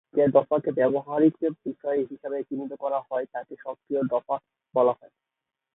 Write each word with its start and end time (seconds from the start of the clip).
যে 0.13 0.23
দফাকে 0.35 0.69
ব্যাকরণিক 0.77 1.33
বিষয় 1.65 1.99
হিসেবে 2.09 2.37
চিহ্নিত 2.47 2.73
করা 2.83 2.99
হয় 3.07 3.25
তাকে 3.33 3.53
সক্রিয় 3.65 4.01
দফা 4.11 4.35
বলা 4.75 4.93
হয়। 4.99 5.13